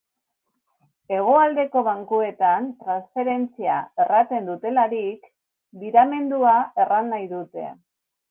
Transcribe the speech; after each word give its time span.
Hegoaldeko 1.15 1.83
bankuetan 1.87 2.69
"transferentzia" 2.85 3.77
erraten 4.05 4.49
dutelarik 4.51 5.29
"biramendua" 5.83 6.57
erran 6.85 7.13
nahi 7.15 7.29
dute. 7.35 7.69